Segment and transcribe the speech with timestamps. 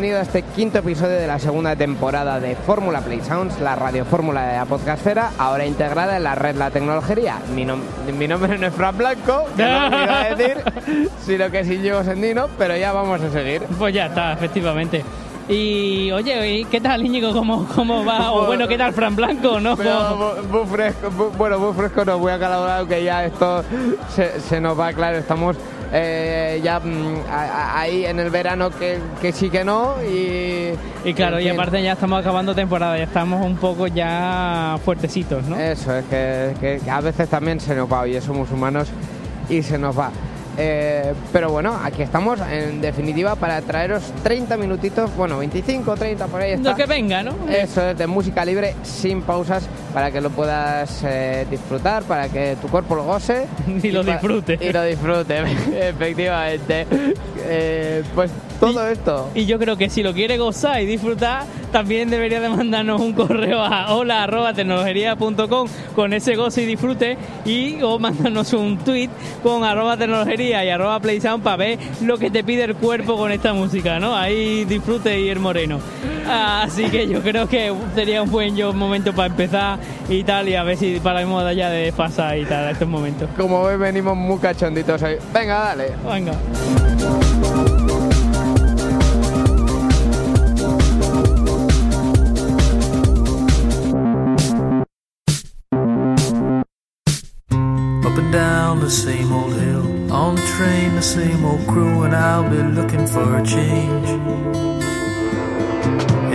[0.00, 4.06] Bienvenido a este quinto episodio de la segunda temporada de Fórmula Play Sounds, la radio
[4.06, 7.36] fórmula de la podcastera, ahora integrada en la red La Tecnología.
[7.54, 7.82] Mi, nom-
[8.18, 10.56] mi nombre no es Fran Blanco, que no iba a decir,
[11.26, 13.60] sino que sí llevo Sendino, pero ya vamos a seguir.
[13.78, 15.04] Pues ya está, efectivamente.
[15.50, 17.34] Y oye, ¿y ¿qué tal Íñigo?
[17.34, 18.32] ¿Cómo, cómo va?
[18.32, 19.60] O bueno, ¿qué tal Fran Blanco?
[19.60, 19.76] ¿No?
[19.76, 23.62] Pero muy fresco, bu- bueno, muy fresco no voy a colaborar, que ya esto
[24.16, 25.56] se, se nos va, claro, estamos
[25.92, 30.72] eh, ya mm, a- a- ahí en el verano que, que sí que no y...
[31.04, 31.58] Y claro, en y fin.
[31.58, 35.58] aparte ya estamos acabando temporada, ya estamos un poco ya fuertecitos, ¿no?
[35.58, 38.88] Eso, es que, que- a veces también se nos va, oye, somos humanos
[39.48, 40.10] y se nos va.
[40.62, 46.42] Eh, pero bueno, aquí estamos en definitiva para traeros 30 minutitos, bueno, 25, 30 por
[46.42, 46.70] ahí está.
[46.70, 47.34] Lo que venga, ¿no?
[47.48, 52.56] Eso es de música libre sin pausas para que lo puedas eh, disfrutar, para que
[52.60, 53.46] tu cuerpo lo goce
[53.82, 54.58] Y lo disfrute.
[54.60, 55.38] Y lo disfrute,
[55.88, 56.86] efectivamente.
[57.38, 58.30] Eh, pues
[58.60, 59.28] todo esto.
[59.34, 63.12] Y yo creo que si lo quiere gozar y disfrutar, también debería de mandarnos un
[63.14, 69.08] correo a hola arroba tecnologería.com con ese goce y disfrute y o mandarnos un tweet
[69.42, 73.32] con arroba tecnologería y arroba playsound para ver lo que te pide el cuerpo con
[73.32, 74.14] esta música, ¿no?
[74.16, 75.78] Ahí disfrute y el moreno.
[76.28, 80.54] Así que yo creo que sería un buen yo- momento para empezar y tal y
[80.54, 83.28] a ver si paramos de allá de pasar y tal a estos momentos.
[83.36, 85.16] Como ves, venimos muy cachonditos hoy.
[85.32, 85.92] Venga, dale.
[86.08, 86.32] Venga.
[98.70, 102.62] Down the same old hill, on the train, the same old crew, and I'll be
[102.62, 104.08] looking for a change.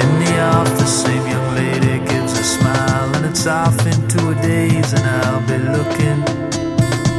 [0.03, 4.91] In the office, same young lady gives a smile, and it's off into a daze,
[4.91, 6.19] and I'll be looking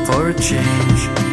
[0.04, 1.25] for a change.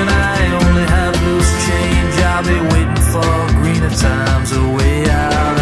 [0.00, 2.14] Station, I only have loose change.
[2.22, 5.59] I'll be waiting for greener times, a way out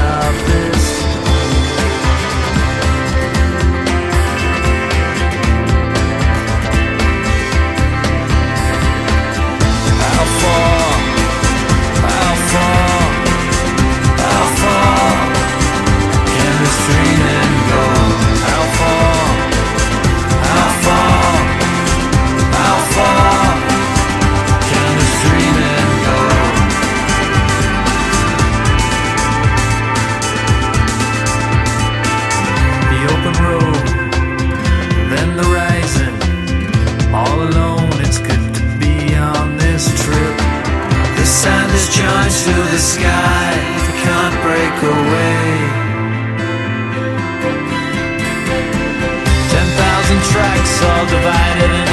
[41.29, 43.53] Is charged to the sky,
[44.03, 45.59] can't break away.
[49.53, 51.88] Ten thousand tracks all divided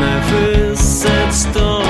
[0.00, 1.85] never said stop.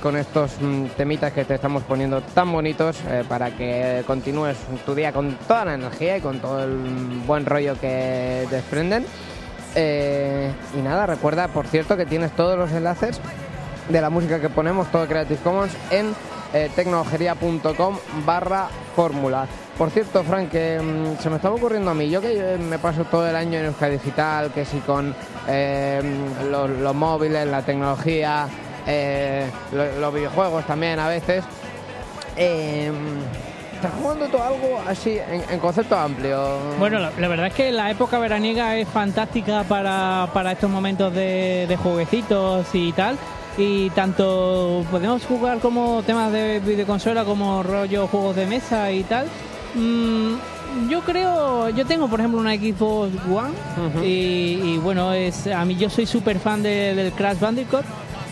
[0.00, 4.56] Con estos mm, temitas que te estamos poniendo tan bonitos eh, para que continúes
[4.86, 6.74] tu día con toda la energía y con todo el
[7.26, 9.04] buen rollo que desprenden.
[9.74, 13.20] Eh, y nada, recuerda, por cierto, que tienes todos los enlaces
[13.90, 16.14] de la música que ponemos, todo Creative Commons, en
[16.54, 19.46] eh, tecnologería.com barra fórmula.
[19.76, 22.78] Por cierto, Frank, que mm, se me estaba ocurriendo a mí, yo que eh, me
[22.78, 25.14] paso todo el año en Euskadi Digital, que si con
[25.46, 28.48] los móviles, la tecnología,
[28.86, 31.44] eh, lo- los videojuegos también a veces,
[32.36, 32.90] eh,
[33.74, 36.58] ¿estás jugando tú algo así en, en concepto amplio?
[36.78, 41.12] Bueno, la, la verdad es que la época veraniega es fantástica para, para estos momentos
[41.14, 43.16] de, de jueguecitos y tal.
[43.56, 49.26] Y tanto podemos jugar como temas de videoconsola como rollo juegos de mesa y tal.
[49.74, 55.64] Mm, yo creo, yo tengo por ejemplo una Xbox One y, y bueno, es a
[55.64, 57.84] mí yo soy súper fan de- del Crash Bandicoot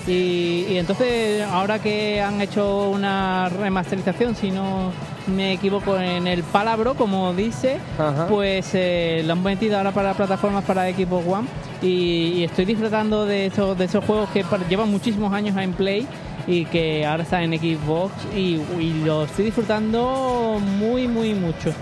[0.07, 4.93] y, y entonces ahora que han hecho una remasterización, si no
[5.27, 8.27] me equivoco en el palabro, como dice, Ajá.
[8.29, 11.49] pues eh, lo han metido ahora para plataformas para Xbox One
[11.83, 16.07] y, y estoy disfrutando de esos, de esos juegos que llevan muchísimos años en Play
[16.47, 21.73] y que ahora están en Xbox y, y lo estoy disfrutando muy, muy mucho.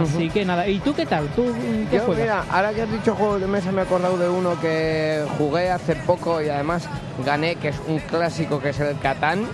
[0.00, 1.26] Así que nada, ¿y tú qué tal?
[1.28, 1.54] ¿Tú
[1.90, 2.22] qué Yo, juegas?
[2.22, 5.70] mira, ahora que has dicho juegos de mesa me he acordado de uno que jugué
[5.70, 6.88] hace poco y además
[7.24, 9.44] gané, que es un clásico, que es el Catán,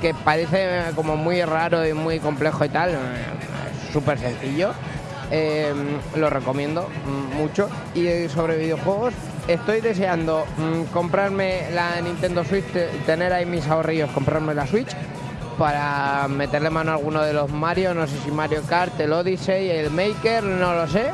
[0.00, 2.94] que parece como muy raro y muy complejo y tal, eh,
[3.92, 4.72] súper sencillo.
[5.30, 5.74] Eh,
[6.16, 6.88] lo recomiendo
[7.36, 7.68] mucho.
[7.94, 9.12] Y eh, sobre videojuegos,
[9.46, 14.88] estoy deseando mm, comprarme la Nintendo Switch, te- tener ahí mis ahorrillos, comprarme la Switch
[15.58, 19.70] para meterle mano a alguno de los Mario, no sé si Mario Kart, el Odyssey,
[19.70, 21.10] el Maker, no lo sé,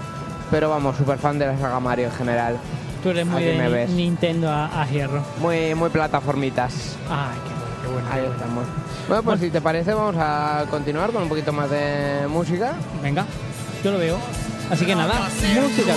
[0.50, 2.56] pero vamos, súper fan de la saga Mario en general.
[3.02, 3.86] Tú eres muy de me.
[3.86, 5.22] Nintendo a, a hierro.
[5.40, 6.96] Muy, muy plataformitas.
[7.10, 8.08] Ay, qué bueno, qué bueno.
[8.08, 8.34] qué Ahí bueno.
[8.34, 8.64] estamos.
[9.08, 12.72] Bueno, pues si te parece, vamos a continuar con un poquito más de música.
[13.02, 13.26] Venga,
[13.82, 14.18] yo lo veo.
[14.70, 15.14] Así que nada,
[15.60, 15.94] música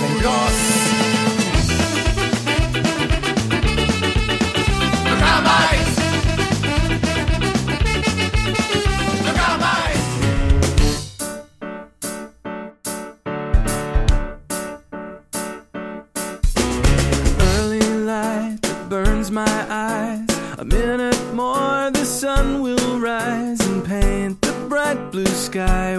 [24.94, 25.98] blue sky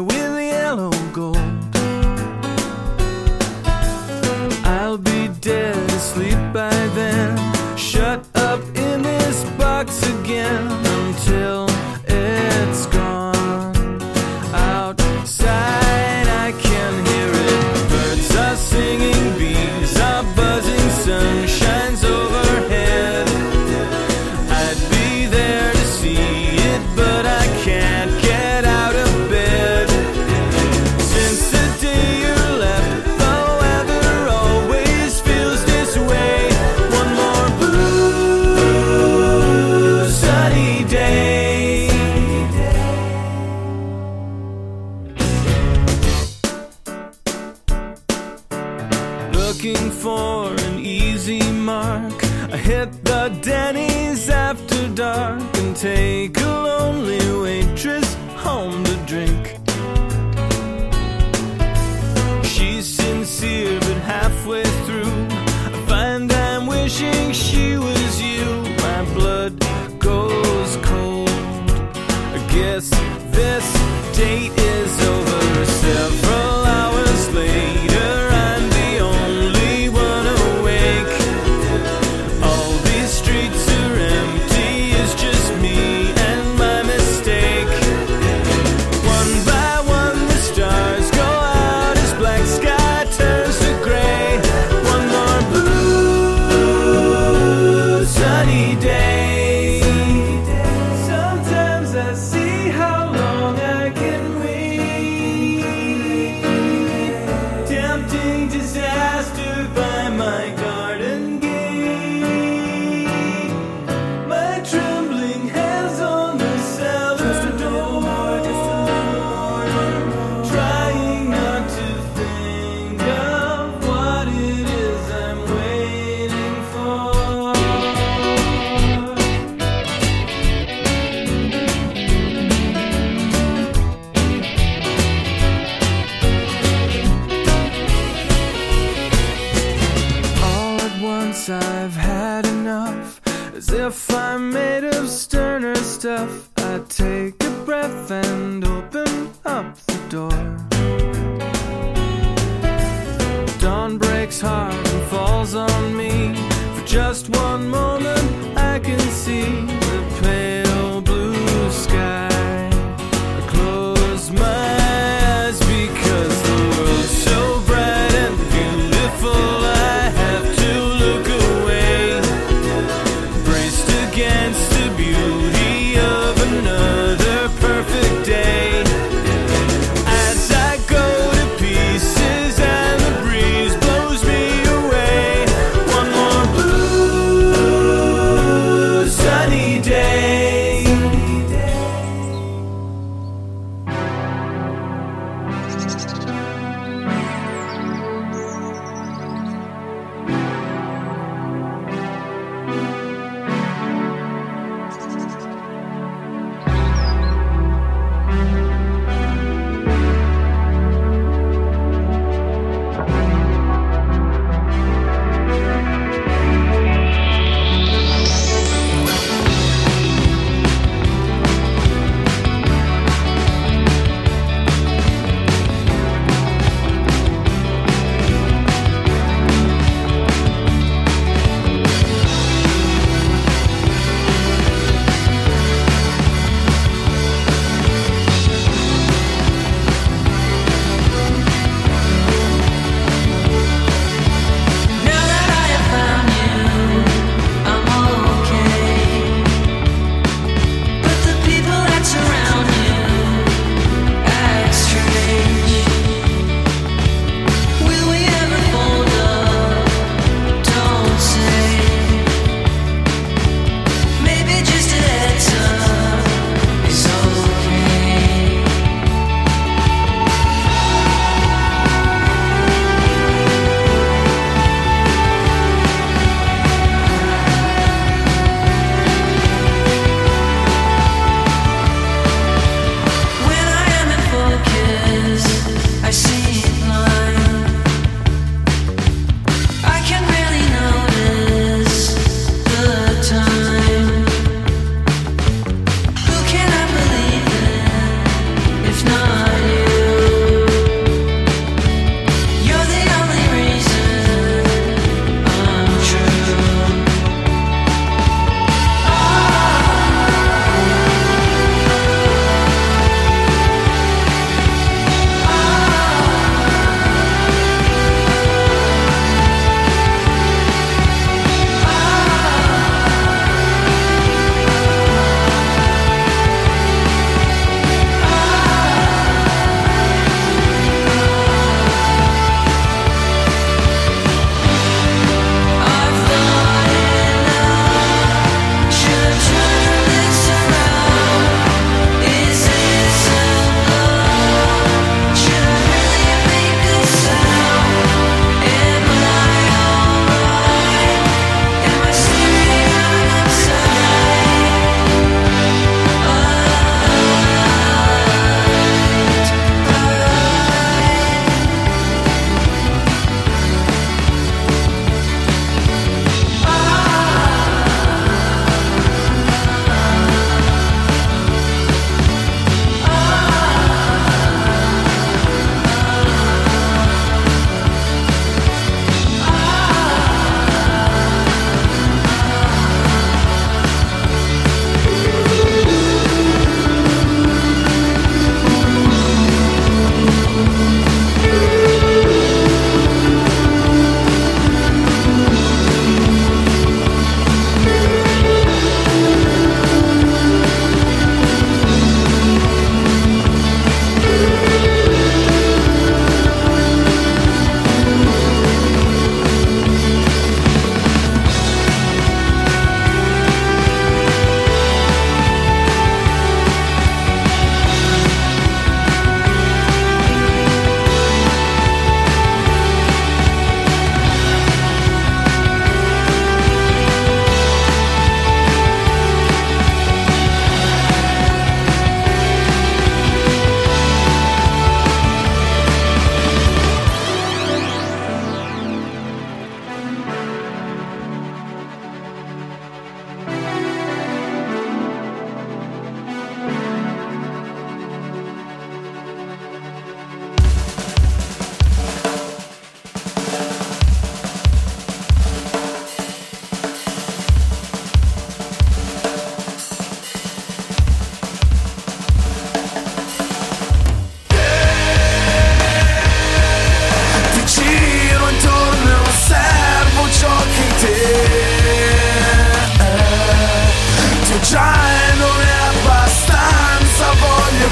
[49.61, 52.23] Looking for an easy mark.
[52.49, 56.98] I hit the Denny's after dark and take a lonely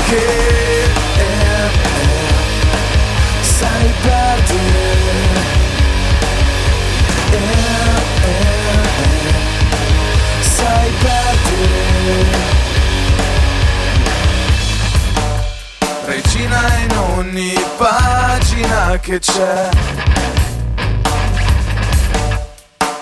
[0.09, 0.85] che eh,
[1.17, 1.69] eh,
[3.41, 4.85] sai perdere.
[7.31, 7.95] Eh,
[10.39, 12.45] sai perdere.
[16.05, 19.69] Regina in ogni pagina che c'è.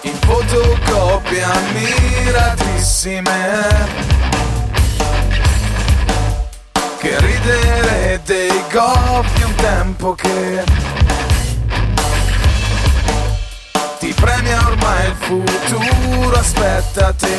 [0.01, 3.35] In fotocopia miratissime.
[7.45, 10.63] Ridere dei goffi un tempo che
[13.99, 17.37] ti premia ormai il futuro, aspetta te.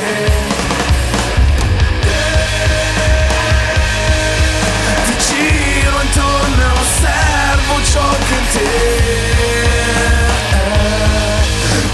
[5.05, 9.55] Ti giro intorno e osservo ciò che in te è.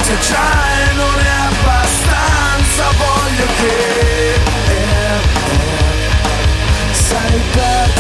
[0.03, 4.41] Ti già e non è abbastanza, voglio che
[6.93, 7.92] sai perdere.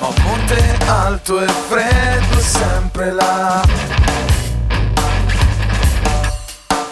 [0.00, 3.62] Ma un monte alto e freddo sempre là.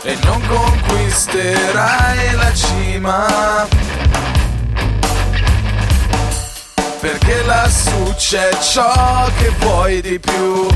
[0.02, 3.68] E non conquisterai la cima.
[7.00, 10.68] Perché lassù c'è ciò che vuoi di più.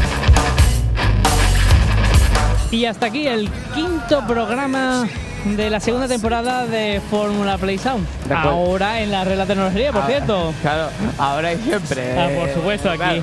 [2.71, 5.07] Y hasta aquí el quinto programa
[5.55, 8.07] de la segunda temporada de Fórmula Play Sound.
[8.35, 10.53] Ahora en la red de tecnología, por Ah, cierto.
[10.63, 12.19] Claro, ahora y siempre.
[12.19, 13.23] Ah, por supuesto, aquí.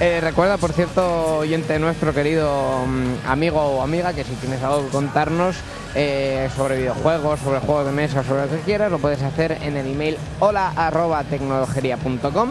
[0.00, 4.84] Eh, recuerda, por cierto, oyente nuestro querido mm, amigo o amiga, que si tienes algo
[4.84, 5.56] que contarnos
[5.94, 9.76] eh, sobre videojuegos, sobre juegos de mesa, sobre lo que quieras, lo puedes hacer en
[9.76, 12.50] el email hola arroba tecnologería.com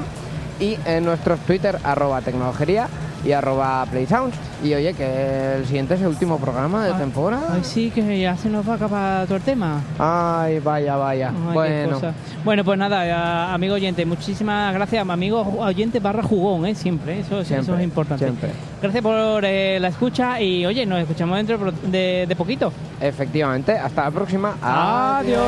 [0.59, 2.87] y en nuestros Twitter arroba tecnologería
[3.25, 4.35] y arroba playsounds.
[4.63, 7.47] Y oye, que el siguiente es el último programa de Ah, temporada.
[7.53, 9.81] Ay, sí, que ya se nos va a acabar todo el tema.
[9.99, 11.29] Ay, vaya, vaya.
[11.29, 12.01] Ay, bueno.
[12.43, 16.75] Bueno, pues nada, eh, amigo oyente, muchísimas gracias, amigo oyente barra jugón, ¿eh?
[16.75, 18.25] Siempre, eso, es- eso es importante.
[18.25, 18.51] siempre.
[18.81, 22.71] Gracias por eh, la escucha y oye, nos escuchamos dentro de, de poquito.
[23.01, 24.53] efectivamente, hasta la próxima.
[24.61, 25.41] Adiós.